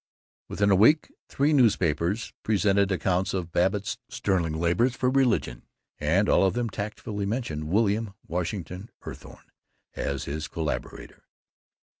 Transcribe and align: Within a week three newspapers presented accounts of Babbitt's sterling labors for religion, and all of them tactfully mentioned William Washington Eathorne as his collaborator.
Within 0.49 0.71
a 0.71 0.75
week 0.75 1.11
three 1.29 1.53
newspapers 1.53 2.33
presented 2.41 2.91
accounts 2.91 3.35
of 3.35 3.51
Babbitt's 3.51 3.99
sterling 4.09 4.53
labors 4.53 4.95
for 4.95 5.11
religion, 5.11 5.61
and 5.99 6.27
all 6.27 6.43
of 6.43 6.55
them 6.55 6.71
tactfully 6.71 7.27
mentioned 7.27 7.65
William 7.69 8.15
Washington 8.25 8.89
Eathorne 9.05 9.51
as 9.95 10.23
his 10.25 10.47
collaborator. 10.47 11.25